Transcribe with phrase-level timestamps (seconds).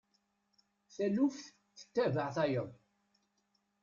[0.95, 1.45] Taluft
[1.77, 2.69] tettabaε tayeḍ.